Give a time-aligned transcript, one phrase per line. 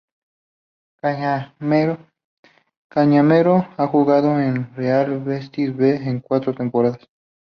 [2.89, 7.07] Cañamero ha jugado en el Real Betis B en cuatro temporadas.